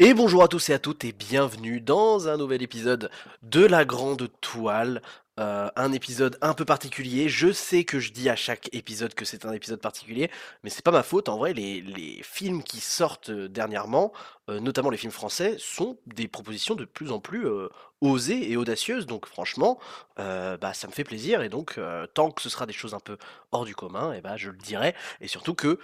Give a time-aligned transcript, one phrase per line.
[0.00, 3.10] Et bonjour à tous et à toutes et bienvenue dans un nouvel épisode
[3.42, 5.02] de La Grande Toile.
[5.40, 7.28] Euh, un épisode un peu particulier.
[7.28, 10.30] Je sais que je dis à chaque épisode que c'est un épisode particulier,
[10.62, 11.28] mais c'est pas ma faute.
[11.28, 14.12] En vrai, les, films qui sortent euh, dernièrement,
[14.48, 17.48] euh, notamment les films français, sont des propositions de plus en plus
[18.00, 19.04] osées et audacieuses.
[19.04, 19.80] Donc franchement,
[20.16, 21.42] bah, ça me fait plaisir.
[21.42, 21.80] Et donc,
[22.14, 23.18] tant que ce sera des choses un peu
[23.50, 24.94] hors du commun, et bah, je le dirai.
[25.20, 25.80] Et surtout que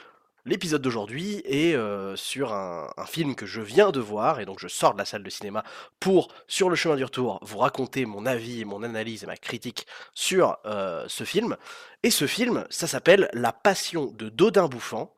[0.46, 4.68] L'épisode d'aujourd'hui est euh, sur un, film que je viens de voir, et donc je
[4.68, 5.64] sors de la salle de cinéma
[6.00, 9.86] pour, sur le chemin du retour, vous raconter mon avis mon analyse et ma critique
[10.12, 11.57] sur euh, ce film.
[12.03, 15.14] Et ce film, ça s'appelle La Passion de Dodin Bouffant.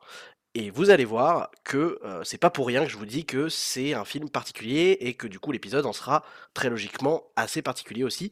[0.55, 3.49] Et vous allez voir que euh, c'est pas pour rien que je vous dis que
[3.49, 6.25] c'est un film particulier et que du coup l'épisode en sera
[6.55, 8.31] très logiquement assez particulier aussi.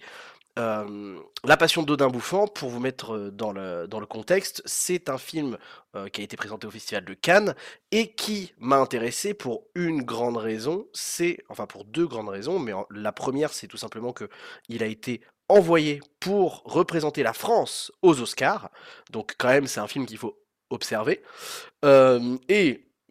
[0.58, 5.08] Euh, La Passion d'Odin Bouffant, pour vous mettre euh, dans le, dans le contexte, c'est
[5.08, 5.58] un film
[5.96, 7.54] euh, qui a été présenté au Festival de Cannes
[7.90, 12.72] et qui m'a intéressé pour une grande raison, c'est, enfin pour deux grandes raisons, mais
[12.90, 14.28] la première c'est tout simplement que
[14.68, 18.70] il a été envoyé pour représenter la France aux Oscars,
[19.10, 20.38] donc quand même c'est un film qu'il faut
[20.70, 21.22] observer.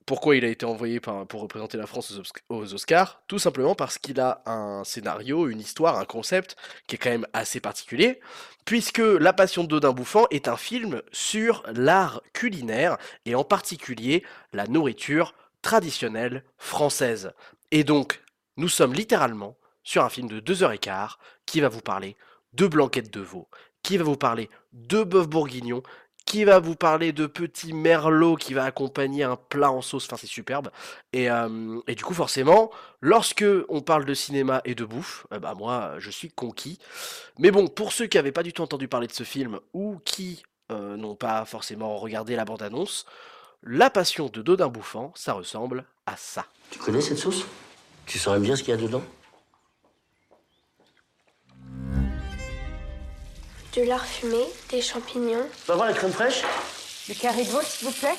[0.06, 3.22] Pourquoi il a été envoyé pour représenter la France aux, Osc- aux Oscars?
[3.28, 6.56] Tout simplement parce qu'il a un scénario, une histoire, un concept
[6.88, 8.20] qui est quand même assez particulier,
[8.66, 14.23] puisque La Passion de Dodin Bouffant est un film sur l'art culinaire, et en particulier
[14.52, 17.32] la nourriture traditionnelle française.
[17.72, 18.22] Et donc,
[18.58, 22.16] nous sommes littéralement sur un film de 2h15 qui va vous parler
[22.54, 23.48] de blanquettes de veau,
[23.82, 25.82] qui va vous parler de bœuf bourguignon,
[26.34, 30.17] qui va vous parler de petits merlots qui va accompagner un plat en sauce, enfin
[30.20, 30.72] c'est superbe.
[31.14, 35.39] Et, euh, et du coup forcément, lorsque on parle de cinéma et de bouffe, euh,
[35.56, 36.80] moi je suis conquis.
[37.38, 40.00] Mais bon, pour ceux qui n'avaient pas du tout entendu parler de ce film ou
[40.06, 43.06] qui euh, n'ont pas forcément regardé la bande-annonce,
[43.61, 46.48] La Passion de Dodin Bouffant, ça ressemble à ça.
[46.72, 47.45] Tu connais cette sauce?
[48.08, 49.04] Tu saurais bien ce qu'il y a dedans?
[53.76, 56.44] De lard fumé, des champignons, Tu vas voir la crème fraîche
[57.10, 58.16] Le carré de veau, s'il vous plaît.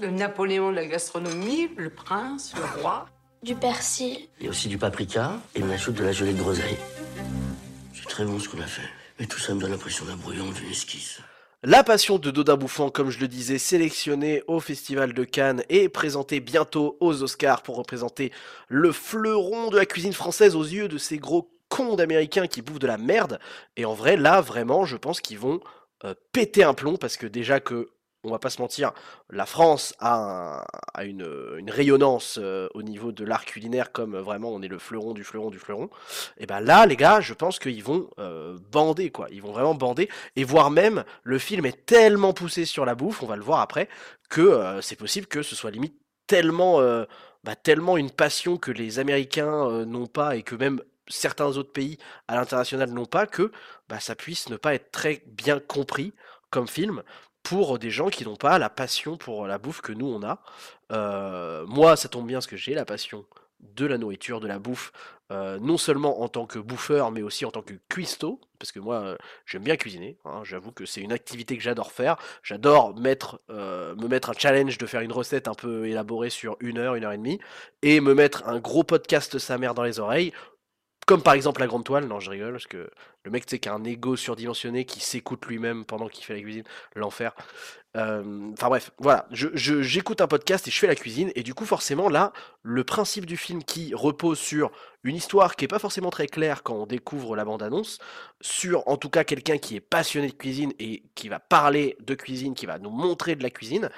[0.00, 3.06] Le Napoléon de la gastronomie, le prince, le roi.
[3.42, 6.40] du persil, Il y a aussi du paprika et on ajoute de la gelée de
[6.40, 6.78] groseille.
[7.92, 8.88] C'est très bon ce qu'on a fait.
[9.20, 11.20] Mais tout ça me donne l'impression d'un brouillon d'une esquisse.
[11.62, 15.88] La Passion de Dodin Bouffant, comme je le disais, sélectionné au Festival de Cannes et
[15.88, 18.32] présenté bientôt aux Oscars pour représenter
[18.68, 22.78] le fleuron de la cuisine française aux yeux de ces gros cons d'Américains qui bouffent
[22.78, 23.40] de la merde.
[23.76, 25.58] Et en vrai, là, vraiment, je pense qu'ils vont
[26.04, 27.90] euh, péter un plomb parce que déjà que,
[28.22, 28.92] on va pas se mentir,
[29.28, 30.64] la France a,
[30.94, 34.78] a une, une rayonnance euh, au niveau de l'art culinaire comme vraiment on est le
[34.78, 35.90] fleuron du fleuron du fleuron.
[36.38, 39.26] Et ben là, les gars, je pense qu'ils vont euh, bander quoi.
[39.32, 43.20] Ils vont vraiment bander et voire même le film est tellement poussé sur la bouffe,
[43.24, 43.88] on va le voir après,
[44.30, 45.96] que c'est possible que ce soit limite
[46.28, 46.80] tellement,
[47.42, 51.98] bah, tellement une passion que les Américains n'ont pas et que même certains autres pays
[52.28, 53.52] à l'international n'ont pas, que
[53.88, 56.12] bah, ça puisse ne pas être très bien compris
[56.50, 57.02] comme film
[57.42, 60.40] pour des gens qui n'ont pas la passion pour la bouffe que nous on a.
[60.92, 63.26] Euh, moi, ça tombe bien parce que j'ai la passion
[63.60, 64.92] de la nourriture, de la bouffe,
[65.32, 68.78] euh, non seulement en tant que bouffeur, mais aussi en tant que cuistot, parce que
[68.78, 69.16] moi, euh,
[69.46, 70.18] j'aime bien cuisiner.
[70.24, 72.16] hein, J'avoue que c'est une activité que j'adore faire.
[72.42, 76.78] J'adore mettre, me mettre un challenge de faire une recette un peu élaborée sur une
[76.78, 77.40] heure, une heure et demie,
[77.82, 80.32] et me mettre un gros podcast sa mère dans les oreilles.
[81.06, 82.88] Comme par exemple la grande toile, non je rigole, parce que
[83.24, 86.34] le mec tu sais qui a un ego surdimensionné qui s'écoute lui-même pendant qu'il fait
[86.34, 86.64] la cuisine,
[86.96, 87.34] l'enfer.
[87.96, 91.42] Euh, Enfin bref, voilà, je- je- j'écoute un podcast et je fais la cuisine, et
[91.42, 92.32] du coup forcément là,
[92.62, 94.70] le principe du film qui repose sur
[95.04, 97.98] une histoire qui est pas forcément très claire quand on découvre la bande-annonce,
[98.40, 102.14] sur en tout cas quelqu'un qui est passionné de cuisine et qui va parler de
[102.14, 103.90] cuisine, qui va nous montrer de la cuisine,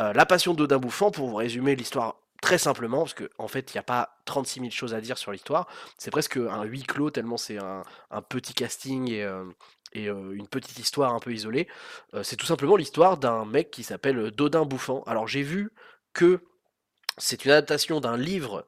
[0.00, 3.72] euh, La Passion d'Odin Bouffant, pour vous résumer l'histoire très simplement, parce qu'en en fait
[3.72, 5.66] il n'y a pas 36 000 choses à dire sur l'histoire,
[5.98, 9.22] c'est presque un huis clos tellement c'est un, un petit casting et...
[9.24, 9.44] euh,
[9.92, 11.66] et euh, une petite histoire un peu isolée.
[12.14, 15.02] Euh, c'est tout simplement l'histoire d'un mec qui s'appelle Dodin Bouffant.
[15.06, 15.72] Alors j'ai vu
[16.12, 16.42] que
[17.16, 18.66] c'est une adaptation d'un livre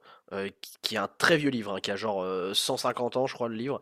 [0.83, 3.49] qui est un très vieux livre, hein, qui a genre euh, 150 ans, je crois,
[3.49, 3.81] le livre.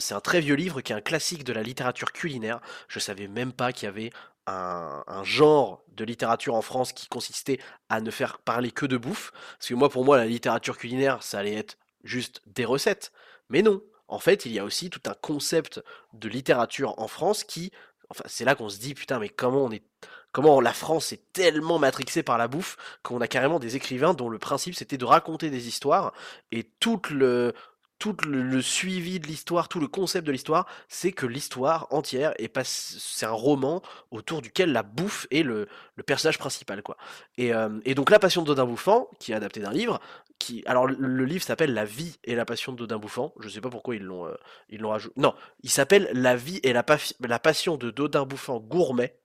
[0.00, 2.60] C'est un très vieux livre qui est un classique de la littérature culinaire.
[2.88, 4.10] Je savais même pas qu'il y avait
[4.46, 7.58] un, genre de littérature en France qui consistait
[7.88, 9.32] à ne faire parler que de bouffe.
[9.58, 13.12] Parce que moi, pour moi, la littérature culinaire, ça allait être juste des recettes.
[13.48, 13.82] Mais non.
[14.08, 15.82] En fait, il y a aussi tout un concept
[16.12, 17.72] de littérature en France qui,
[18.08, 19.82] enfin, c'est là qu'on se dit, putain, mais comment on est,
[20.30, 24.28] comment la France est tellement matrixée par la bouffe qu'on a carrément des écrivains dont
[24.28, 26.12] le principe c'était de raconter des histoires
[26.52, 27.52] et toute le,
[27.98, 32.48] tout le, suivi de l'histoire, tout le concept de l'histoire, c'est que l'histoire entière est
[32.48, 36.96] pas, c'est un roman autour duquel la bouffe est le, le personnage principal, quoi.
[37.38, 40.00] Et, euh, et donc La Passion de Dodin Bouffant, qui est adapté d'un livre,
[40.38, 43.32] qui, alors le, livre s'appelle La vie et la passion de Dodin Bouffant.
[43.40, 44.34] Je sais pas pourquoi ils l'ont, euh,
[44.68, 45.18] ils l'ont rajouté.
[45.18, 46.84] Non, il s'appelle La vie et la,
[47.20, 49.18] la passion de Dodin Bouffant gourmet.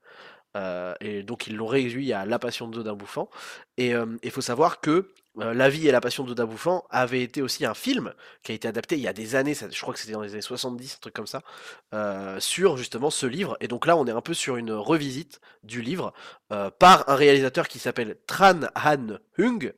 [0.58, 3.30] Euh, et donc ils l'ont réduit à La Passion de Dodin Bouffant.
[3.78, 7.42] Et il faut savoir que euh, La vie et la passion Dodin Bouffant avait été
[7.42, 8.14] aussi un film
[8.44, 10.34] qui a été adapté il y a des années, je crois que c'était dans les
[10.34, 11.42] années 70, un truc comme ça,
[11.94, 13.58] euh, sur justement ce livre.
[13.62, 16.14] Et donc là, on est un peu sur une revisite du livre
[16.52, 19.74] euh, par un réalisateur qui s'appelle Tran Han Hung,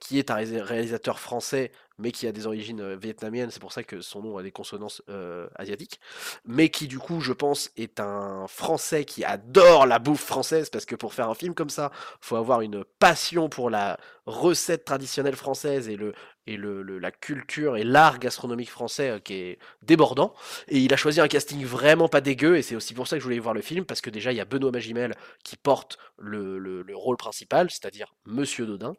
[0.00, 3.72] qui est un ré- réalisateur français mais qui a des origines euh, vietnamiennes, c'est pour
[3.72, 6.00] ça que son nom a des consonances euh, asiatiques,
[6.44, 10.84] mais qui du coup, je pense, est un Français qui adore la bouffe française, parce
[10.84, 11.90] que pour faire un film comme ça,
[12.20, 16.12] faut avoir une passion pour la recette traditionnelle française et le
[16.46, 20.34] et le, la culture et l'art gastronomique français euh, qui est débordant.
[20.68, 23.20] Et il a choisi un casting vraiment pas dégueu, et c'est aussi pour ça que
[23.20, 25.14] je voulais voir le film, parce que déjà il y a Benoît Magimel
[25.44, 28.94] qui porte le, le- le rôle principal, c'est-à-dire Monsieur Dodin,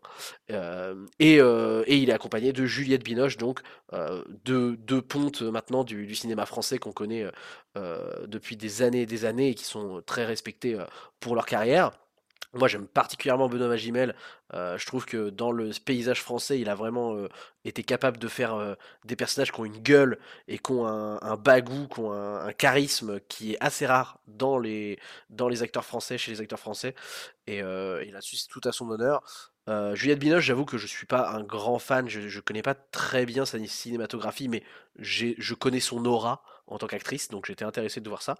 [0.52, 3.62] euh, et, euh, et il est accompagné de Juliette Binoche, donc
[4.44, 7.26] deux, deux pontes maintenant du, du cinéma français qu'on connaît
[8.28, 10.86] depuis des années et des années et qui sont très respectés euh,
[11.20, 11.92] pour leur carrière.
[12.54, 14.16] Moi, j'aime particulièrement Benoît Magimel.
[14.54, 17.28] euh, je trouve que dans le paysage français, il a vraiment euh,
[17.66, 18.75] été capable de faire euh,
[19.06, 20.18] des personnages qui ont une gueule
[20.48, 24.57] et qui ont un, un bagou, qui ont un, charisme qui est assez rare dans
[24.60, 24.98] les,
[25.30, 26.95] dans les acteurs français, chez les acteurs français.
[27.48, 29.22] Et, et là-dessus, c'est tout à son honneur.
[29.94, 33.25] Juliette Binoche, j'avoue que je suis pas un grand fan, je, je connais pas très
[33.25, 34.63] bien sa cinématographie, mais
[34.98, 38.38] je connais son aura en tant qu'actrice, donc j'étais intéressé de voir ça.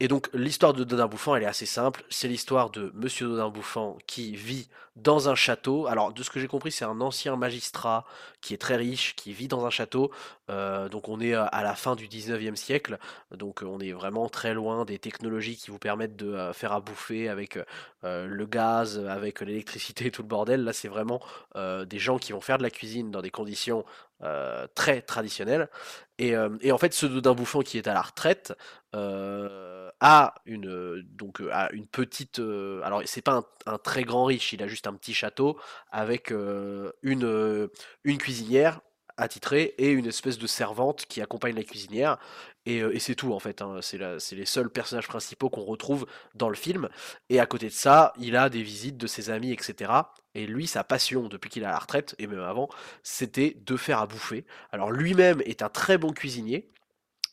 [0.00, 2.04] Et donc l'histoire de Dodin Bouffant, elle est assez simple.
[2.10, 5.86] C'est l'histoire de Monsieur Dodin Bouffant qui vit dans un château.
[5.86, 8.04] Alors de ce que j'ai compris, c'est un ancien magistrat
[8.40, 10.10] qui est très riche, qui vit dans un château.
[10.50, 12.98] Euh, donc on est à à la fin du 19e siècle.
[13.30, 16.80] Donc on est vraiment très loin des technologies qui vous permettent de euh, faire à
[16.80, 17.64] bouffer avec euh,
[18.02, 20.64] euh, le gaz, avec l'électricité et tout le bordel.
[20.64, 21.20] Là, c'est vraiment
[21.56, 23.84] euh, des gens qui vont faire de la cuisine dans des conditions
[24.22, 25.68] euh, très traditionnelles.
[26.18, 28.54] Et, euh, en fait, ce Dodin Bouffant qui est à la retraite
[28.94, 31.02] euh, a une euh,
[31.40, 34.86] euh, a une petite euh, alors c'est pas un, très grand riche, il a juste
[34.86, 35.58] un petit château
[35.90, 37.70] avec une
[38.04, 38.80] une cuisinière
[39.16, 42.18] attitrée et une espèce de servante qui accompagne la cuisinière
[42.66, 43.78] et, et c'est tout en fait hein.
[43.80, 46.88] c'est les seuls personnages principaux qu'on retrouve dans le film
[47.30, 49.92] et à côté de ça il a des visites de ses amis etc
[50.34, 52.68] et lui sa passion depuis qu'il à la retraite et même avant
[53.04, 56.68] c'était de faire à bouffer alors lui-même est un très bon cuisinier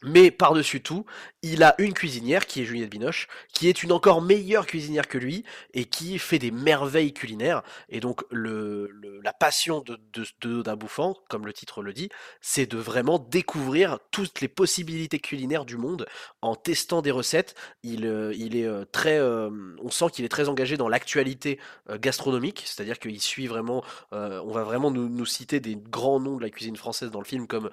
[0.03, 1.05] mais par-dessus tout,
[1.43, 5.17] il a une cuisinière qui est Juliette Binoche, qui est une encore meilleure cuisinière que
[5.17, 5.43] lui
[5.73, 7.63] et qui fait des merveilles culinaires.
[7.89, 9.99] Et donc la passion de,
[10.41, 12.09] Dodin Bouffant, comme le titre le dit,
[12.41, 16.05] c'est de vraiment découvrir toutes les possibilités culinaires du monde
[16.41, 17.55] en testant des recettes.
[17.83, 19.49] Il, euh, est euh, très, euh,
[19.81, 21.59] on sent qu'il est très engagé dans l'actualité
[21.99, 26.41] gastronomique, c'est-à-dire qu'il suit vraiment, on va vraiment nous, nous citer des grands noms de
[26.41, 27.69] la cuisine française dans le film comme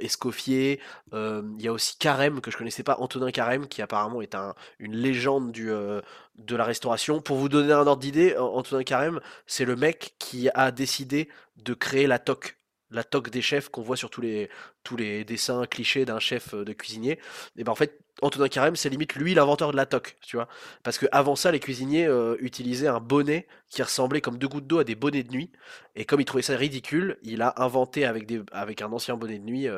[0.00, 0.80] Escoffier.
[1.12, 4.54] Il y a aussi Carême que je connaissais pas, Antonin Carême qui apparemment est un,
[4.78, 6.00] une légende euh,
[6.36, 7.20] de la restauration.
[7.20, 11.28] Pour vous donner un ordre d'idée, An- Antonin Carême, c'est le mec qui a décidé
[11.56, 12.56] de créer la toque.
[12.90, 14.50] La toque des chefs qu'on voit sur tous les,
[14.82, 17.18] tous les dessins clichés d'un chef euh, de cuisinier.
[17.56, 20.46] Et ben en fait, Antonin Carême, c'est limite lui l'inventeur de la toque, tu vois.
[20.82, 24.66] Parce que avant ça, les cuisiniers euh, utilisaient un bonnet qui ressemblait comme deux gouttes
[24.66, 25.50] d'eau à des bonnets de nuit.
[25.96, 29.38] Et comme il trouvait ça ridicule, il a inventé avec, des, avec un ancien bonnet
[29.38, 29.68] de nuit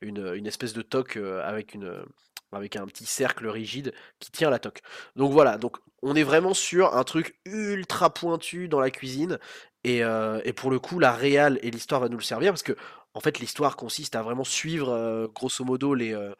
[0.00, 2.04] une, espèce de toque avec une
[2.56, 4.82] avec un petit cercle rigide qui tient la toque.
[5.16, 9.38] Donc voilà, donc on est vraiment sur un truc ultra pointu dans la cuisine
[9.84, 12.76] et, euh, pour le coup la réal et l'histoire va nous le servir parce que
[13.14, 16.32] en fait l'histoire consiste à vraiment suivre euh, grosso modo les euh,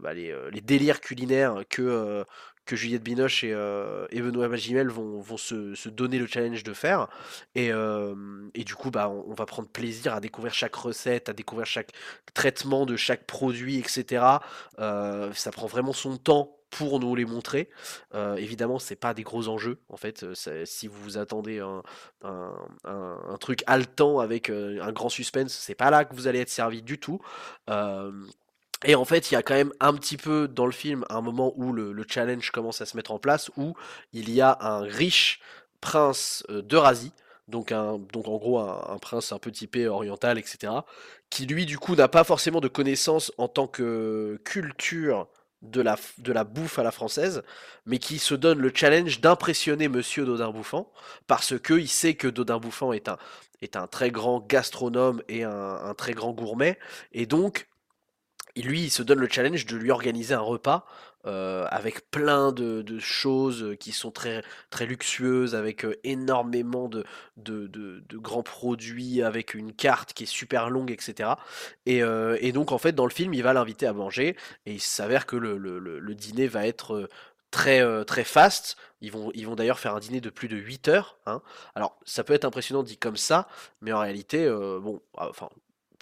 [0.00, 2.24] bah, les, délires culinaires que
[2.64, 6.72] que Juliette Binoche et, euh, Benoît Magimel vont, vont se, se donner le challenge de
[6.72, 7.08] faire.
[7.54, 8.14] Et, euh,
[8.54, 11.92] et du coup, bah, on, va prendre plaisir à découvrir chaque recette, à découvrir chaque
[12.34, 14.24] traitement de chaque produit, etc.
[14.78, 17.68] Euh, ça prend vraiment son temps pour nous les montrer.
[18.14, 19.78] Euh, évidemment, c'est pas des gros enjeux.
[19.90, 20.24] En fait,
[20.64, 21.82] si vous vous attendez un,
[22.22, 26.80] un, truc haletant avec un grand suspense, c'est pas là que vous allez être servi
[26.80, 27.20] du tout.
[28.84, 31.20] Et en fait, il y a quand même un petit peu dans le film un
[31.20, 33.74] moment où le, le challenge commence à se mettre en place, où
[34.12, 35.40] il y a un riche
[35.80, 37.12] prince euh, d'Eurasie,
[37.48, 40.72] donc, un, donc en gros un, prince un peu typé oriental, etc.,
[41.28, 45.28] qui lui du coup n'a pas forcément de connaissances en tant que culture
[45.60, 47.42] de la, de la bouffe à la française,
[47.86, 50.90] mais qui se donne le challenge d'impressionner Monsieur Dodin Bouffant,
[51.26, 53.18] parce que il sait que Dodin Bouffant est un,
[53.60, 56.78] est un très grand gastronome et un très grand gourmet,
[57.12, 57.68] et donc
[58.56, 60.84] lui, il se donne le challenge de lui organiser un repas
[61.24, 67.04] euh, avec plein de, choses qui sont très, très luxueuses, avec euh, énormément de,
[67.36, 71.30] de, grands produits, avec une carte qui est super longue, etc.
[71.86, 74.72] Et, euh, et donc, en fait, dans le film, il va l'inviter à manger, et
[74.72, 77.08] il s'avère que le, dîner va être
[77.52, 78.76] très, très fast.
[79.00, 81.18] Ils vont, ils vont d'ailleurs faire un dîner de plus de 8 heures.
[81.26, 81.40] hein.
[81.76, 83.48] Alors, ça peut être impressionnant dit comme ça,
[83.80, 85.48] mais en réalité, bon, ah, enfin,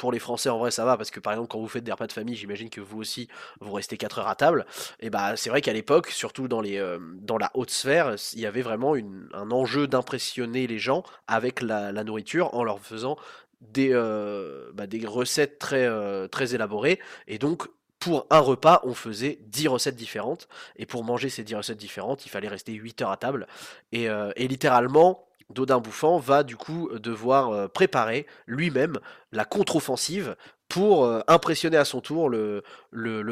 [0.00, 1.92] pour les Français, en vrai, ça va, parce que par exemple, quand vous faites des
[1.92, 3.28] repas de famille, j'imagine que vous aussi,
[3.60, 4.64] vous restez 4 heures à table.
[4.98, 8.40] Et bah, c'est vrai qu'à l'époque, surtout dans les, euh, dans la haute sphère, il
[8.40, 13.18] y avait vraiment un enjeu d'impressionner les gens avec la, nourriture en leur faisant
[13.60, 16.98] des, euh, bah, des recettes très, euh, très élaborées.
[17.28, 20.48] Et donc, pour un repas, on faisait 10 recettes différentes.
[20.76, 23.46] Et pour manger ces 10 recettes différentes, il fallait rester 8 heures à table.
[23.92, 28.98] Et, et littéralement, Dodin Bouffant va du coup devoir euh, préparer lui-même
[29.32, 30.36] la contre-offensive
[30.68, 32.62] pour euh, impressionner à son tour le,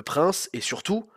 [0.04, 1.08] prince et surtout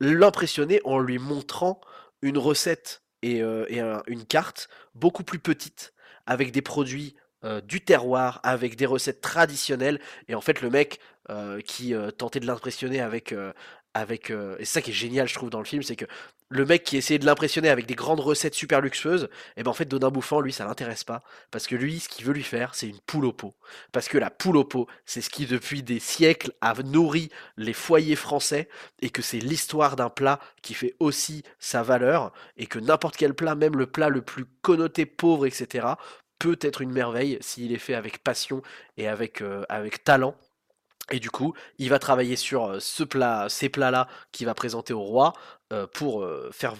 [0.00, 1.80] l'impressionner en lui montrant
[2.22, 5.92] une recette et, euh, et un- une carte beaucoup plus petite
[6.26, 9.98] avec des produits euh, du terroir, avec des recettes traditionnelles.
[10.28, 11.00] Et en fait, le mec
[11.30, 13.32] euh, qui euh, tentait de l'impressionner avec...
[13.32, 13.52] euh,
[13.94, 16.04] avec euh, et c'est ça qui est génial, je trouve, dans le film, c'est que
[16.50, 19.74] le mec qui essayait de l'impressionner avec des grandes recettes super luxueuses, et ben en
[19.74, 21.22] fait, Dodin Bouffant, lui, ça l'intéresse pas.
[21.52, 23.54] Parce que lui, ce qu'il veut lui faire, c'est une poule au pot.
[23.92, 27.72] Parce que la poule au pot, c'est ce qui, depuis des siècles, a nourri les
[27.72, 28.68] foyers français,
[29.00, 33.34] et que c'est l'histoire d'un plat qui fait aussi sa valeur, et que n'importe quel
[33.34, 35.86] plat, même le plat le plus connoté pauvre, etc.,
[36.40, 38.62] peut être une merveille s'il est fait avec passion
[38.96, 40.34] et avec, euh, avec talent.
[41.10, 44.92] Et du coup, il va travailler sur euh, ce plat, ces plats-là qu'il va présenter
[44.92, 45.34] au roi
[45.92, 46.74] pour euh, faire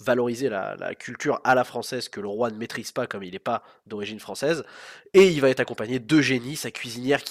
[0.00, 3.38] valoriser la, culture à la française que le roi ne maîtrise pas comme il n'est
[3.38, 4.64] pas d'origine française.
[5.14, 7.22] Et il va être accompagné d'Eugénie, sa cuisinière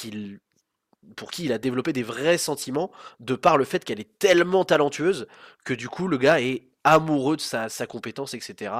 [1.16, 4.66] pour qui il a développé des vrais sentiments de par le fait qu'elle est tellement
[4.66, 5.28] talentueuse
[5.64, 8.72] que du coup le gars est amoureux de sa, compétence, etc.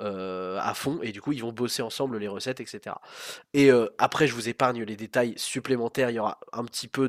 [0.00, 2.96] euh, à fond, et du coup ils vont bosser ensemble les recettes, etc.
[3.54, 7.06] Et euh, après je vous épargne les détails supplémentaires, il y aura un petit peu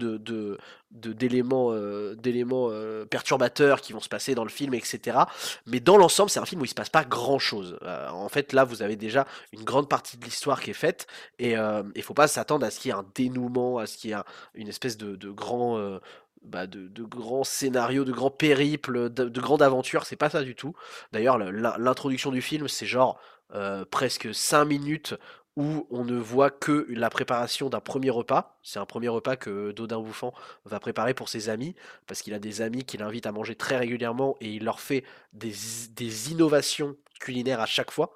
[0.91, 5.19] d'éléments, euh, perturbateurs qui vont se passer dans le film, etc.
[5.65, 7.79] Mais dans l'ensemble c'est un film où il se passe pas grand-chose.
[8.11, 11.07] En fait là vous avez déjà une grande partie de l'histoire qui est faite,
[11.39, 11.55] et
[11.95, 14.13] il faut pas s'attendre à ce qu'il y ait un dénouement, à ce qu'il y
[14.13, 15.99] ait un- une espèce de, grand
[16.43, 20.55] bah, de, grands scénarios, de grands périples, de, de grandes aventures, c'est pas ça du
[20.55, 20.73] tout.
[21.11, 23.19] D'ailleurs, le- l'in- l'introduction du film, c'est genre
[23.53, 25.15] euh, presque 5 minutes
[25.57, 28.57] où on ne voit que la préparation d'un premier repas.
[28.63, 30.33] C'est un premier repas que Dodin Bouffant
[30.65, 31.75] va préparer pour ses amis,
[32.07, 35.03] parce qu'il a des amis qu'il invite à manger très régulièrement et il leur fait
[35.33, 38.13] des, innovations culinaires à chaque fois.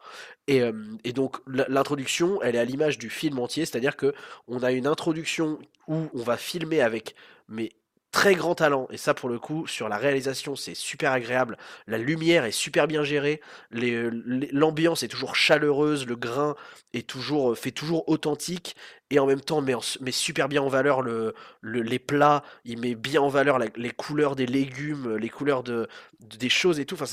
[0.48, 0.72] Et, euh,
[1.04, 4.14] et donc l'introduction, elle est à l'image du film entier, c'est-à-dire que
[4.48, 7.16] on a une introduction où on va filmer avec
[7.48, 7.72] mais
[8.16, 8.88] très grand talent.
[8.92, 11.58] Et ça pour le coup sur la réalisation c'est super agréable.
[11.86, 13.42] La lumière est super bien gérée.
[13.72, 14.10] Les-
[14.54, 16.06] l'ambiance est toujours chaleureuse.
[16.08, 16.56] Le grain
[16.94, 18.76] est toujours fait toujours authentique.
[19.10, 22.42] Et en même temps met, met super bien en valeur le, le- les plats.
[22.64, 25.88] Il met bien en valeur les couleurs des légumes les couleurs de,
[26.22, 26.96] de- des choses et tout.
[26.96, 27.06] Enfin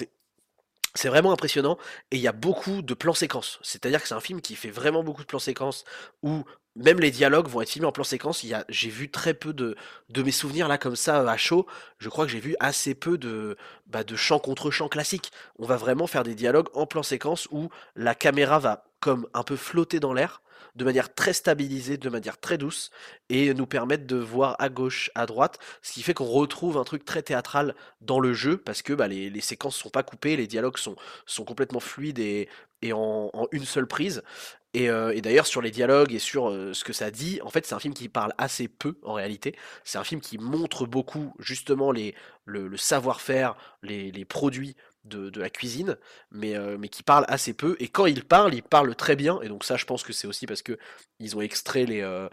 [0.95, 1.79] c'est vraiment impressionnant
[2.11, 3.59] et il y a beaucoup de plans séquences.
[3.63, 5.85] C'est-à-dire que c'est un film qui fait vraiment beaucoup de plans séquences
[6.23, 6.45] où
[6.77, 8.45] même les dialogues vont être filmés en plan séquence.
[8.69, 9.77] J'ai vu très peu de,
[10.17, 11.67] mes souvenirs là comme ça à chaud.
[11.99, 13.57] Je crois que j'ai vu assez peu de,
[13.87, 15.33] bah, chant contre chant classique.
[15.59, 19.43] On va vraiment faire des dialogues en plan séquence où la caméra va comme un
[19.43, 20.43] peu flotter dans l'air
[20.75, 22.91] de manière très stabilisée, de manière très douce,
[23.29, 26.85] et nous permettre de voir à gauche, à droite, ce qui fait qu'on retrouve un
[26.85, 30.37] truc très théâtral dans le jeu, parce que bah, les, les séquences sont pas coupées,
[30.37, 32.49] les dialogues sont, sont complètement fluides et,
[32.93, 34.23] en, une seule prise.
[34.75, 37.51] Et, euh, et d'ailleurs sur les dialogues et sur euh, ce que ça dit, en
[37.51, 39.55] fait c'est un film qui parle assez peu en réalité.
[39.85, 42.15] C'est un film qui montre beaucoup justement les,
[42.47, 45.97] le, le savoir-faire, les, les produits de, la cuisine,
[46.31, 47.77] mais, euh, mais qui parle assez peu.
[47.81, 49.41] Et quand il parle, il parle très bien.
[49.43, 50.79] Et donc ça je pense que c'est aussi parce que
[51.19, 52.01] ils ont extrait les...
[52.03, 52.29] euh,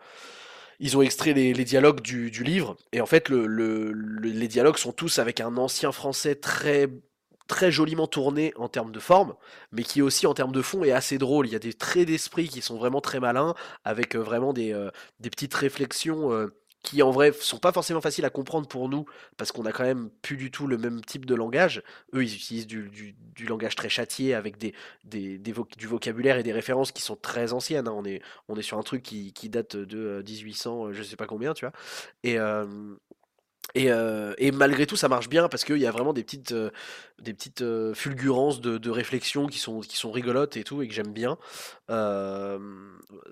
[0.80, 4.78] ils ont extrait les, dialogues du, livre, et en fait, le, le- le- les dialogues
[4.78, 6.88] sont tous avec un ancien français très,
[7.48, 9.36] très joliment tourné en termes de forme,
[9.72, 11.48] mais qui aussi en termes de fond est assez drôle.
[11.48, 14.72] Il y a des traits d'esprit qui sont vraiment très malins, avec euh, vraiment des,
[14.74, 16.48] euh, des petites réflexions euh,
[16.84, 19.06] qui en vrai sont pas forcément faciles à comprendre pour nous,
[19.38, 21.84] parce qu'on a quand même plus du tout le même type de langage.
[22.14, 23.16] Eux, ils utilisent du,
[23.48, 24.74] langage très châtié, avec des,
[25.06, 27.88] du vocabulaire et des références qui sont très anciennes.
[27.88, 27.94] hein.
[27.96, 31.04] On est, on est sur un truc qui, qui date de euh, 1800, euh, je
[31.04, 31.74] sais pas combien, tu vois.
[32.24, 32.66] Et, euh,
[33.76, 36.54] Et, euh, et malgré tout, ça marche bien parce qu'il y a vraiment des petites,
[36.54, 36.72] euh,
[37.22, 40.88] des petites euh, fulgurances de, de réflexion qui sont, qui sont rigolotes et tout et
[40.88, 41.38] que j'aime bien.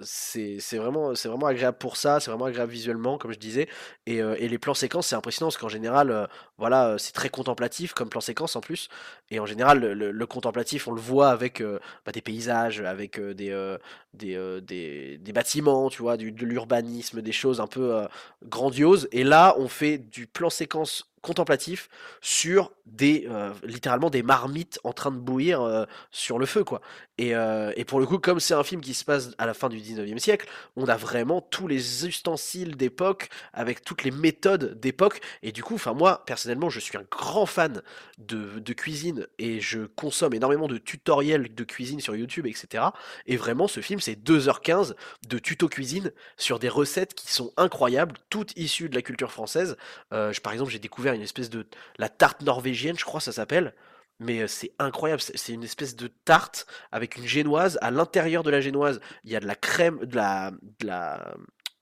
[0.02, 3.68] C'est vraiment, vraiment agréable pour ça, c'est vraiment agréable visuellement, comme je disais.
[4.06, 6.28] Et, et les plans séquences, c'est impressionnant parce qu'en général,
[6.58, 8.90] voilà, c'est très contemplatif comme plan séquence en plus.
[9.30, 11.62] Et en général, le, contemplatif, on le voit avec
[12.06, 13.76] bah, des paysages, avec des,
[14.16, 18.08] des, des, des bâtiments, tu vois, du, de l'urbanisme, des choses un peu
[18.44, 19.08] grandioses.
[19.12, 21.90] Et là, on fait du plan séquence contemplatif
[22.22, 26.82] sur des euh, littéralement des marmites en train de bouillir euh, sur le feu quoi.
[27.18, 29.54] Et, euh, et pour le coup comme c'est un film qui se passe à la
[29.54, 34.80] fin du 19e siècle, on a vraiment tous les ustensiles d'époque avec toutes les méthodes
[34.80, 37.82] d'époque et du coup enfin moi personnellement je suis un grand fan
[38.18, 42.94] de, de cuisine et je consomme énormément de tutoriels de cuisine sur YouTube etc.
[43.26, 44.96] Et vraiment ce film c'est 2h15
[45.28, 49.76] de tuto cuisine sur des recettes qui sont incroyables, toutes issues de la culture française
[50.12, 51.66] je- par exemple, j'ai découvert une espèce de
[51.98, 53.74] la tarte norvégienne, je crois ça s'appelle.
[54.20, 57.78] Mais euh, c'est incroyable, c'est une espèce de tarte avec une génoise.
[57.82, 61.36] À l'intérieur de la génoise, il y a de la crème, de la, de la,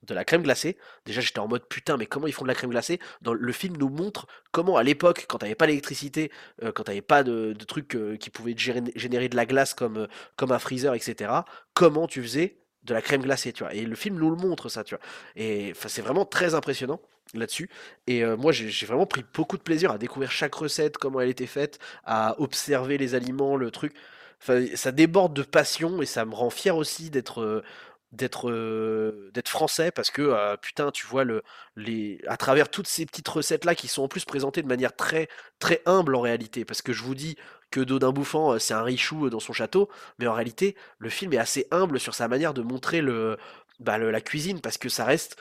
[0.05, 0.77] de la crème glacée.
[1.05, 2.99] Déjà, j'étais en mode putain, mais comment ils font de la crème glacée?
[3.21, 6.31] Dans le film nous montre comment à l'époque, quand t'avais pas l'électricité,
[6.63, 10.07] euh, quand t'avais pas de, trucs euh, qui pouvaient générer de la glace comme, euh,
[10.35, 11.31] comme un freezer, etc.
[11.73, 13.73] Comment tu faisais de la crème glacée, tu vois?
[13.73, 15.03] Et le film nous le montre ça, tu vois.
[15.35, 17.01] Et c'est vraiment très impressionnant
[17.33, 17.69] là-dessus.
[18.07, 21.29] Et euh, moi, j'ai vraiment pris beaucoup de plaisir à découvrir chaque recette, comment elle
[21.29, 23.93] était faite, à observer les aliments, le truc.
[24.41, 27.63] Enfin, ça déborde de passion et ça me rend fier aussi d'être euh,
[28.45, 31.41] euh, d'être français parce que putain, tu vois le
[31.75, 34.95] les à travers toutes ces petites recettes là qui sont en plus présentées de manière
[34.95, 35.27] très
[35.59, 37.35] très humble en réalité parce que je vous dis
[37.71, 39.89] que Dodin Bouffant c'est un richou dans son château,
[40.19, 43.37] mais en réalité le film est assez humble sur sa manière de montrer le
[43.79, 45.37] bah, la cuisine parce que ça reste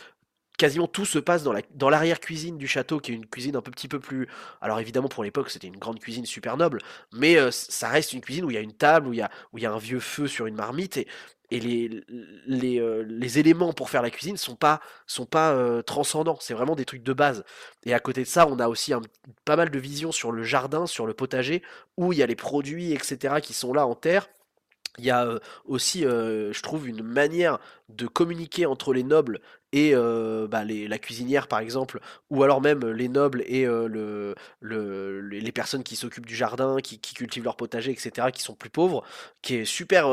[0.59, 3.63] quasiment tout se passe dans la dans l'arrière-cuisine du château, qui est une cuisine un
[3.63, 4.29] peu petit peu plus
[4.61, 6.79] alors évidemment pour l'époque c'était une grande cuisine super noble,
[7.13, 9.19] mais heu, ça reste une cuisine où il y a une table, où il
[9.63, 11.09] y a un vieux feu sur une marmite et
[11.51, 16.75] et les éléments pour faire la cuisine sont pas sont pas, heu, transcendants, c'est vraiment
[16.75, 17.45] des trucs de base.
[17.85, 18.93] Et à côté de ça, on a aussi
[19.45, 21.63] pas mal de visions sur le jardin, sur le potager,
[21.97, 24.29] où il y a les produits et cetera qui sont là en terre.
[24.99, 27.59] Il y a euh, aussi, euh, je trouve, une manière
[27.89, 29.41] de communiquer entre les nobles
[29.77, 29.95] et
[30.49, 35.83] bah, la cuisinière, par exemple, ou alors même les nobles et le, le- les personnes
[35.83, 39.05] qui s'occupent du jardin, qui, cultivent leur potager, etc., qui sont plus pauvres,
[39.43, 40.09] qui est super,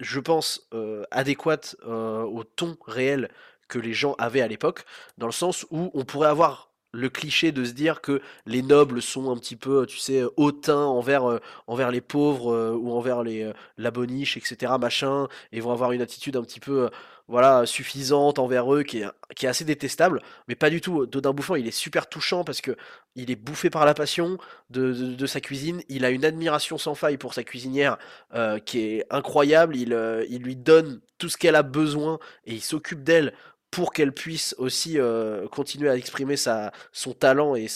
[0.00, 0.68] je pense,
[1.10, 3.30] adéquate au ton réel
[3.68, 4.84] que les gens avaient à l'époque,
[5.18, 9.00] dans le sens où on pourrait avoir le cliché de se dire que les nobles
[9.00, 13.90] sont un petit peu, tu sais, hautains envers, envers les pauvres ou envers les, la
[13.90, 16.90] boniche, etc., machin, et vont avoir une attitude un petit peu,
[17.32, 21.06] voilà, suffisante envers eux, qui est, assez détestable, mais pas du tout.
[21.06, 22.76] Dodin Bouffant, il est super touchant parce que
[23.16, 24.36] il est bouffé par la passion
[24.68, 27.96] de, sa cuisine, il a une admiration sans faille pour sa cuisinière
[28.34, 32.52] euh, qui est incroyable, il, euh, il lui donne tout ce qu'elle a besoin et
[32.52, 33.32] il s'occupe d'elle
[33.70, 37.66] pour qu'elle puisse aussi euh, continuer à exprimer son talent et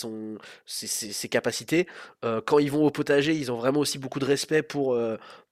[0.67, 1.87] ses, capacités.
[2.45, 4.95] Quand ils vont au potager, ils ont vraiment aussi beaucoup de respect pour,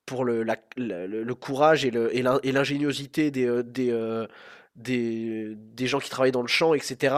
[0.07, 0.45] pour le,
[0.77, 4.27] le, courage et l'ingéniosité des, euh, des, euh,
[4.77, 7.17] des, des gens qui travaillent dans le champ, etc.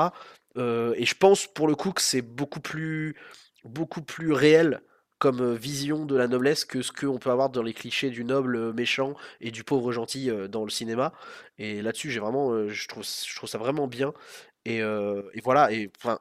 [0.56, 3.16] Euh, et je pense pour le coup que c'est beaucoup plus,
[3.64, 4.80] beaucoup plus réel
[5.18, 8.74] comme vision de la noblesse que ce qu'on peut avoir dans les clichés du noble
[8.74, 11.14] méchant et du pauvre gentil dans le cinéma.
[11.58, 14.12] Et là-dessus, j'ai vraiment, je trouve, je trouve ça vraiment bien.
[14.66, 15.72] Et, et voilà.
[15.72, 16.18] Et enfin,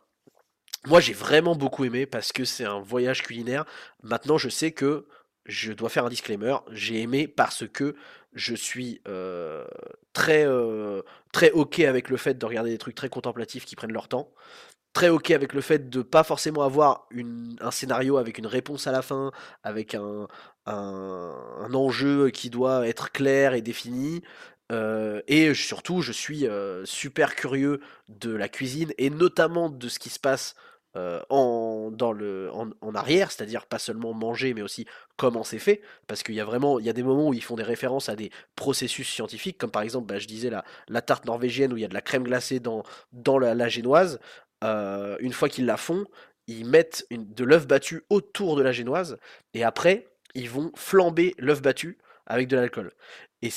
[0.88, 3.65] moi, j'ai vraiment beaucoup aimé parce que c'est un voyage culinaire.
[4.04, 5.08] Maintenant, je sais que
[5.45, 6.55] je dois faire un disclaimer.
[6.71, 7.95] J'ai aimé parce que
[8.34, 9.65] je suis euh,
[10.13, 13.93] très, euh, très OK avec le fait de regarder des trucs très contemplatifs qui prennent
[13.93, 14.29] leur temps.
[14.93, 17.08] Très OK avec le fait de pas forcément avoir
[17.60, 19.31] un scénario avec une réponse à la fin,
[19.63, 20.27] avec un,
[20.65, 24.21] un, enjeu qui doit être clair et défini.
[24.71, 26.47] Euh, et surtout, je suis
[26.86, 30.55] super curieux de la cuisine et notamment de ce qui se passe
[30.95, 34.86] euh, en, dans le, en, en arrière, c'est-à-dire pas seulement manger, mais aussi
[35.17, 37.43] comment c'est fait, parce qu'il y a vraiment, il y a des moments où ils
[37.43, 41.01] font des références à des processus scientifiques, comme par exemple, bah, je disais la, la
[41.01, 44.19] tarte norvégienne où il y a de la crème glacée dans, dans la, la génoise.
[44.63, 46.05] Euh, une fois qu'ils la font,
[46.47, 49.17] ils mettent une- de l'œuf battu autour de la génoise,
[49.53, 52.91] et après, ils vont flamber l'œuf battu avec de l'alcool.
[53.41, 53.49] Et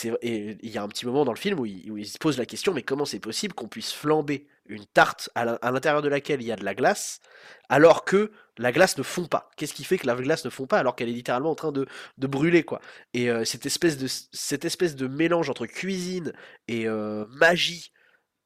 [0.63, 2.37] il y a un petit moment dans le film où il, où il se pose
[2.37, 6.03] la question, mais comment c'est possible qu'on puisse flamber une tarte à l'in- à l'intérieur
[6.03, 7.21] de laquelle il y a de la glace,
[7.69, 9.51] alors que la glace ne fond pas?
[9.57, 11.73] Qu'est-ce qui fait que la glace ne fond pas alors qu'elle est littéralement en train
[11.73, 11.87] de,
[12.19, 12.81] brûler, quoi?
[13.15, 16.33] Et euh, cette espèce de, cette espèce de mélange entre cuisine
[16.69, 17.93] et euh, magie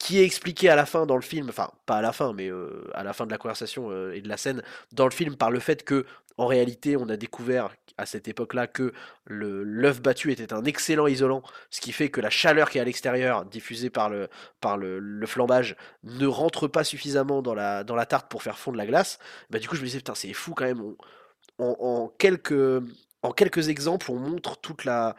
[0.03, 2.51] qui est expliqué à la fin dans le film, enfin pas à la fin, mais
[2.51, 4.61] euh, à la fin de la conversation euh, et de la scène
[4.91, 6.07] dans le film par le fait que
[6.39, 8.93] en réalité on a découvert à cette époque-là que
[9.27, 12.85] l'œuf battu était un excellent isolant, ce qui fait que la chaleur qui est à
[12.85, 14.29] l'extérieur diffusée par le
[14.61, 18.79] par le, flambage ne rentre pas suffisamment dans la dans la tarte pour faire fondre
[18.79, 19.21] la glace.
[19.51, 20.83] Bah du coup je me disais putain c'est fou quand même.
[21.61, 22.83] en quelques
[23.23, 25.15] en quelques exemples on montre toute la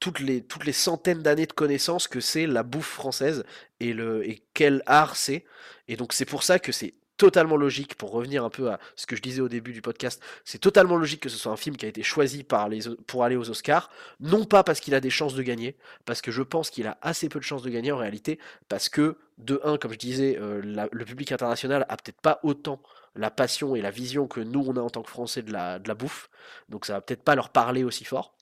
[0.00, 3.44] toutes les, toutes les centaines d'années de connaissances que c'est la bouffe française
[3.80, 5.44] et, le, et quel art c'est.
[5.88, 9.06] Et donc c'est pour ça que c'est totalement logique, pour revenir un peu à ce
[9.06, 11.76] que je disais au début du podcast, c'est totalement logique que ce soit un film
[11.76, 15.00] qui a été choisi par les, pour aller aux Oscars, non pas parce qu'il a
[15.00, 17.70] des chances de gagner, parce que je pense qu'il a assez peu de chances de
[17.70, 21.96] gagner en réalité, parce que de un, comme je disais, euh, le public international a
[21.96, 22.82] peut-être pas autant
[23.14, 25.78] la passion et la vision que nous on a en tant que Français de la,
[25.78, 26.28] de la bouffe,
[26.68, 28.35] donc ça va peut-être pas leur parler aussi fort.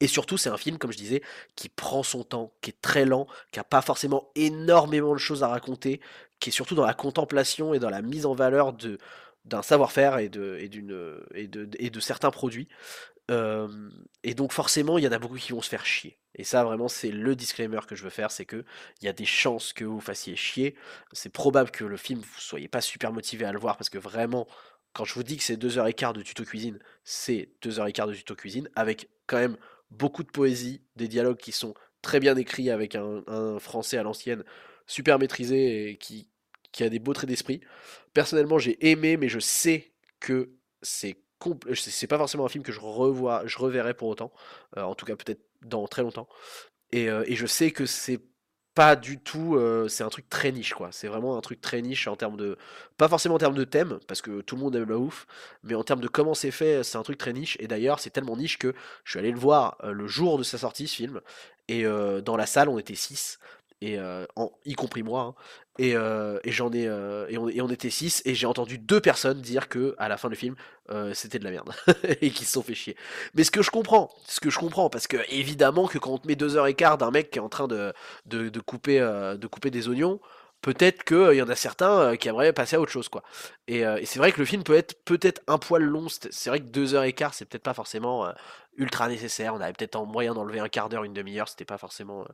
[0.00, 1.22] Et surtout, c'est un film, comme je disais,
[1.56, 5.42] qui prend son temps, qui est très lent, qui a pas forcément énormément de choses
[5.42, 6.00] à raconter,
[6.40, 8.98] qui est surtout dans la contemplation et dans la mise en valeur de
[9.44, 12.68] d'un savoir-faire et de, et, d'une, et, de, et de certains produits.
[13.30, 16.18] Et donc forcément, il y en a beaucoup qui vont se faire chier.
[16.34, 18.64] Et ça, vraiment, c'est le disclaimer que je veux faire, c'est que
[19.00, 20.76] il y a des chances que vous fassiez chier.
[21.12, 23.98] C'est probable que le film, vous soyez pas super motivé à le voir, parce que
[23.98, 24.46] vraiment,
[24.92, 27.80] quand je vous dis que c'est deux heures et quart de tuto cuisine, c'est deux
[27.80, 29.56] heures et quart de tuto cuisine, avec quand même
[29.90, 34.44] beaucoup de poésie, des dialogues qui sont très bien écrits avec un, français à l'ancienne,
[34.86, 36.28] super maîtrisé et qui,
[36.80, 37.60] a des beaux traits d'esprit.
[38.12, 40.50] Personnellement, j'ai aimé, mais je sais que
[40.82, 41.18] c'est
[41.74, 44.32] c'est pas forcément un film que je revois, je reverrai pour autant.
[44.76, 46.28] Euh, en tout cas, peut-être dans très longtemps.
[46.90, 48.18] Et, euh, et je sais que c'est
[48.78, 50.90] pas du tout, euh, c'est un truc très niche quoi.
[50.92, 52.56] C'est vraiment un truc très niche en termes de,
[52.96, 55.26] pas forcément en termes de thème, parce que tout le monde aime la ouf,
[55.64, 57.56] mais en termes de comment c'est fait, c'est un truc très niche.
[57.58, 60.44] Et d'ailleurs, c'est tellement niche que je suis allé le voir euh, le jour de
[60.44, 61.20] sa sortie, ce film,
[61.66, 63.40] et euh, dans la salle, on était 6
[63.80, 65.34] et euh, en- y compris moi, hein,
[65.78, 69.40] et, euh, et j'en ai, euh, et, on, était 6 et j'ai entendu deux personnes
[69.40, 70.56] dire que à la fin du film,
[71.12, 71.70] c'était de la merde
[72.22, 72.96] et qu'ils se sont fait chier.
[73.34, 76.18] Mais ce que je comprends, ce que je comprends, parce que évidemment que quand on
[76.18, 77.92] te met deux heures et quart d'un mec qui est en train de,
[78.26, 80.18] de, couper, de couper des oignons,
[80.62, 83.22] peut-être qu'il y en a certains euh, qui aimeraient passer à autre chose, quoi.
[83.66, 86.06] Et, euh, c'est vrai que le film peut être peut-être un poil long.
[86.08, 88.32] C'est vrai que deux heures et quart, c'est peut-être pas forcément euh,
[88.78, 89.54] ultra nécessaire.
[89.54, 92.24] On avait peut-être en moyen d'enlever un quart d'heure, une demi-heure, c'était pas forcément euh,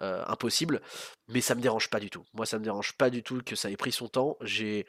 [0.00, 0.80] euh, impossible.
[1.28, 2.24] Mais ça me dérange pas du tout.
[2.32, 4.38] Moi, ça me dérange pas du tout que ça ait pris son temps.
[4.40, 4.86] J'ai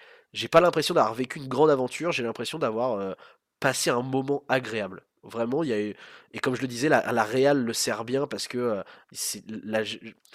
[0.51, 2.11] pas l'impression d'avoir vécu une grande aventure.
[2.11, 3.13] J'ai l'impression d'avoir euh,
[3.59, 5.03] passé un moment agréable.
[5.23, 5.95] Vraiment, il y a eu...
[6.33, 8.83] Et comme je le disais, la, la réal le sert bien parce que euh,
[9.47, 9.81] la...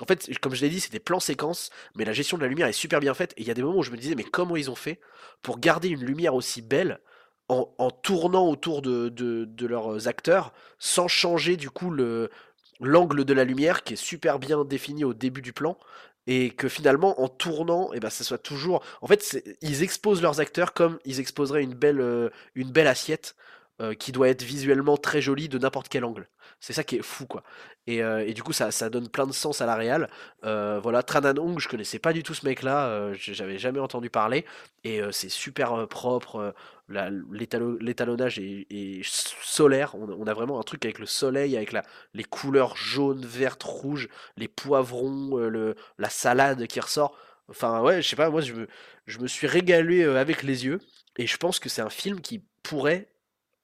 [0.01, 2.49] En fait, comme je l'ai dit, c'est des plans séquences, mais la gestion de la
[2.49, 3.33] lumière est super bien faite.
[3.37, 5.01] Et il y a des moments où je me disais, mais comment ils ont fait
[5.43, 7.01] pour garder une lumière aussi belle
[7.49, 12.31] en, en tournant autour de, de, leurs acteurs sans changer du coup le
[12.81, 15.79] l'angle de la lumière qui est super bien défini au début du plan
[16.27, 20.41] et que finalement en tournant et ben ça soit toujours en fait ils exposent leurs
[20.41, 23.37] acteurs comme ils exposeraient une belle euh, une belle assiette
[23.81, 26.29] euh, qui doit être visuellement très jolie de n'importe quel angle.
[26.61, 27.43] C'est ça qui est fou quoi.
[27.89, 30.09] Et, euh, et du coup ça, ça donne plein de sens à la réal.
[30.45, 34.11] Euh, voilà Tran Hong je connaissais pas du tout ce mec là j'avais jamais entendu
[34.11, 34.45] parler.
[34.85, 36.55] Et c'est super propre
[36.89, 39.97] l'étalonnage est, solaire.
[39.97, 41.83] On, a vraiment un truc avec le soleil avec la,
[42.13, 47.19] les couleurs jaunes vertes rouges les poivrons le, la salade qui ressort.
[47.49, 48.69] Enfin ouais je sais pas moi je me,
[49.07, 50.79] je me suis régalé avec les yeux.
[51.17, 53.09] Et je pense que c'est un film qui pourrait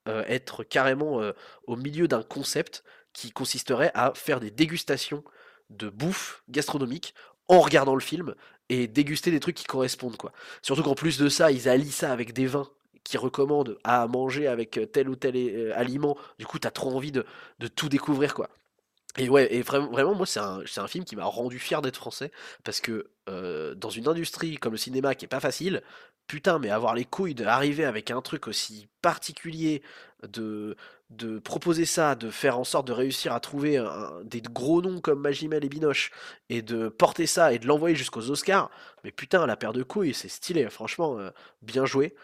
[0.09, 1.33] euh, être carrément euh,
[1.67, 5.25] au milieu d'un concept qui consisterait à faire des dégustations
[5.71, 7.15] de bouffe gastronomique
[7.49, 8.35] en regardant le film
[8.69, 10.33] et déguster des trucs qui correspondent quoi.
[10.63, 12.69] Surtout qu'en plus de ça, ils allient ça avec des vins
[13.05, 16.17] qui recommandent à manger avec euh, tel ou tel aliment.
[16.39, 17.25] Du coup, t'as trop envie de,
[17.59, 18.49] de tout découvrir quoi.
[19.19, 21.97] Et ouais, et vraiment, moi, c'est un, c'est un film qui m'a rendu fier d'être
[21.97, 22.31] français,
[22.63, 25.83] parce que euh, dans une industrie comme le cinéma qui est pas facile,
[26.27, 29.83] putain, mais avoir les couilles d'arriver avec un truc aussi particulier,
[30.29, 30.77] de,
[31.11, 33.83] de proposer ça, de faire en sorte de réussir à trouver
[34.25, 36.11] des gros noms comme Magimel et Binoche,
[36.49, 38.71] et de porter ça et de l'envoyer jusqu'aux Oscars,
[39.03, 41.31] mais putain, la paire de couilles, c'est stylé, franchement, euh,
[41.63, 42.15] bien joué.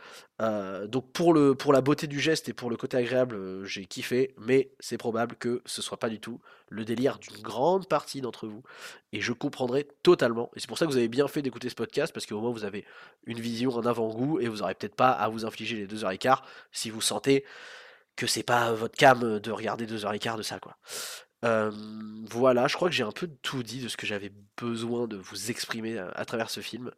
[0.43, 3.87] Euh, donc pour le pour la beauté du geste et pour le côté agréable, j'ai
[3.87, 8.21] kiffé, mais c'est probable que ce soit pas du tout le délire d'une grande partie
[8.21, 8.63] d'entre vous,
[9.13, 10.51] et je comprendrai totalement.
[10.55, 12.51] Et c'est pour ça que vous avez bien fait d'écouter ce podcast, parce qu'au moins
[12.51, 12.85] vous avez
[13.27, 16.13] une vision, un avant-goût, et vous aurez peut-être pas à vous infliger les deux heures
[16.13, 17.45] et quart si vous sentez
[18.17, 20.77] que c'est pas votre cam de regarder deux heures et quart de ça, quoi.
[21.45, 21.71] Euh,
[22.31, 25.17] voilà, je crois que j'ai un peu tout dit de ce que j'avais besoin de
[25.17, 26.91] vous exprimer à, à travers ce film.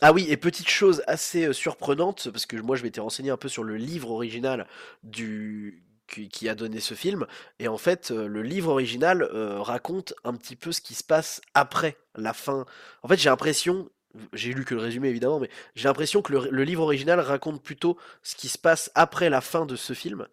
[0.00, 3.36] Ah oui, et petite chose assez euh, surprenante, parce que moi je m'étais renseigné un
[3.36, 4.66] peu sur le livre original
[5.02, 7.26] du qui, a donné ce film.
[7.58, 11.04] Et en fait, euh, le livre original euh, raconte un petit peu ce qui se
[11.04, 12.64] passe après la fin.
[13.02, 13.90] En fait, j'ai l'impression,
[14.32, 17.96] j'ai lu que le résumé évidemment, mais j'ai l'impression que le, livre original raconte plutôt
[18.22, 20.26] ce qui se passe après la fin de ce film.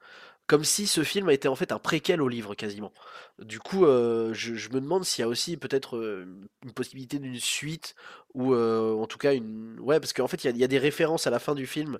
[0.45, 2.91] Comme si ce film était en fait un préquel au livre quasiment.
[3.39, 7.95] Du coup, euh, je, me demande s'il y a aussi peut-être une possibilité d'une suite
[8.33, 9.79] ou en tout cas une.
[9.79, 11.97] Ouais, parce qu'en fait, il y a, des références à la fin du film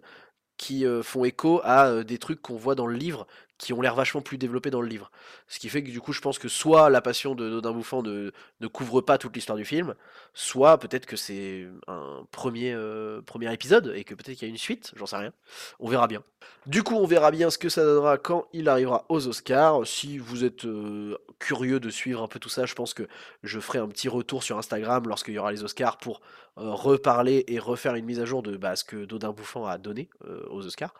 [0.57, 3.27] qui font écho à des trucs qu'on voit dans le livre
[3.57, 5.11] qui ont l'air vachement plus développés dans le livre.
[5.47, 8.01] Ce qui fait que du coup, je pense que soit la passion de Dodin Bouffant
[8.03, 8.31] ne,
[8.67, 9.95] couvre pas toute l'histoire du film,
[10.33, 14.53] soit peut-être que c'est un premier, euh, premier épisode et que peut-être qu'il y a
[14.53, 15.33] une suite, j'en sais rien.
[15.79, 16.23] On verra bien.
[16.65, 19.85] Du coup, on verra bien ce que ça donnera quand il arrivera aux Oscars.
[19.85, 23.07] Si vous êtes euh, curieux de suivre un peu tout ça, je pense que
[23.43, 26.21] je ferai un petit retour sur Instagram lorsqu'il y aura les Oscars pour
[26.57, 29.77] euh, reparler et refaire une mise à jour de bah, ce que Dodin Bouffant a
[29.77, 30.09] donné
[30.49, 30.93] aux Oscars.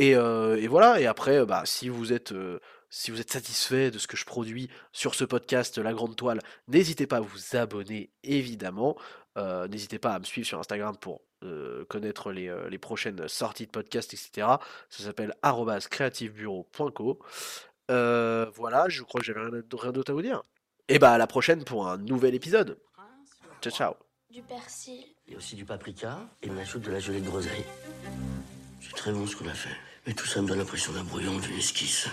[0.00, 2.32] Et, euh, et voilà, et après, euh, bah, si vous êtes...
[2.32, 2.58] euh,
[2.88, 6.40] si vous êtes satisfait de ce que je produis sur ce podcast La Grande Toile,
[6.68, 8.96] n'hésitez pas à vous abonner évidemment.
[9.38, 13.28] Euh, n'hésitez pas à me suivre sur Instagram pour euh, connaître les, euh, les prochaines
[13.28, 14.46] sorties de podcasts, etc.
[14.88, 15.34] Ça s'appelle
[15.88, 17.20] creativebureau.co.
[17.92, 20.42] Euh, voilà, je crois que j'avais rien d'autre rien d'autre à vous dire.
[20.88, 22.78] Et bah à la prochaine pour un nouvel épisode.
[23.62, 23.94] Ciao ciao.
[24.30, 25.04] Du persil.
[25.32, 27.64] A aussi du paprika et on ajoute de la gelée de groseille.
[28.80, 29.76] C'est très bon ce qu'on a fait.
[30.10, 32.08] Mais tout ça me donne l'impression d'un brouillon, d'une esquisse.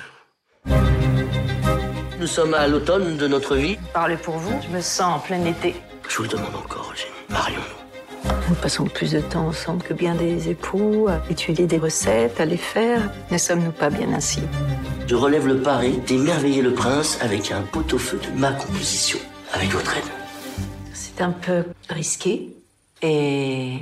[2.19, 3.75] Nous sommes à l'automne de notre vie.
[3.91, 5.73] Parlez pour vous, je me sens en plein été.
[6.07, 7.10] Je vous le demande encore, Eugénie.
[7.29, 8.31] Marions-nous.
[8.49, 12.45] Nous passons plus de temps ensemble que bien des époux, à étudier des recettes, à
[12.45, 13.01] les faire.
[13.31, 14.41] Ne sommes-nous pas bien ainsi?
[15.07, 19.17] Je relève le pari d'émerveiller le prince avec un pot-au-feu de ma composition.
[19.53, 20.03] Avec votre aide.
[20.93, 22.55] C'est un peu risqué
[23.01, 23.79] et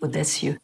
[0.00, 0.56] audacieux.